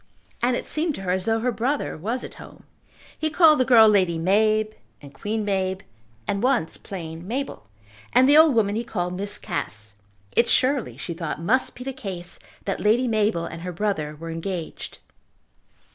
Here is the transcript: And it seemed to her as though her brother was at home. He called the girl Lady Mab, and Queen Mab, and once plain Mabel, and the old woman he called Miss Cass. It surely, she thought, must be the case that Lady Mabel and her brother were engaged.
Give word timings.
And 0.41 0.55
it 0.55 0.65
seemed 0.65 0.95
to 0.95 1.01
her 1.03 1.11
as 1.11 1.25
though 1.25 1.41
her 1.41 1.51
brother 1.51 1.95
was 1.95 2.23
at 2.23 2.33
home. 2.41 2.63
He 3.15 3.29
called 3.29 3.59
the 3.59 3.65
girl 3.65 3.87
Lady 3.87 4.17
Mab, 4.17 4.73
and 4.99 5.13
Queen 5.13 5.45
Mab, 5.45 5.83
and 6.27 6.41
once 6.41 6.75
plain 6.77 7.27
Mabel, 7.27 7.67
and 8.11 8.27
the 8.27 8.35
old 8.35 8.55
woman 8.55 8.73
he 8.75 8.83
called 8.83 9.13
Miss 9.13 9.37
Cass. 9.37 9.97
It 10.35 10.47
surely, 10.47 10.97
she 10.97 11.13
thought, 11.13 11.39
must 11.39 11.75
be 11.75 11.83
the 11.83 11.93
case 11.93 12.39
that 12.65 12.79
Lady 12.81 13.07
Mabel 13.07 13.45
and 13.45 13.61
her 13.61 13.71
brother 13.71 14.15
were 14.15 14.31
engaged. 14.31 14.97